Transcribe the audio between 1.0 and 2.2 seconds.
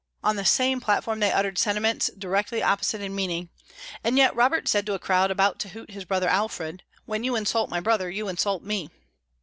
they uttered sentiments